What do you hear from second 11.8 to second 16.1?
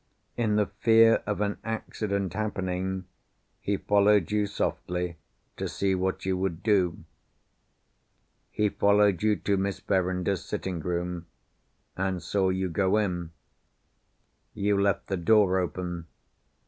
and saw you go in. You left the door open.